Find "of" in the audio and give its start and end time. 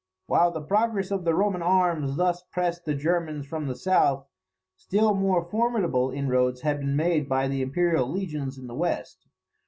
1.11-1.25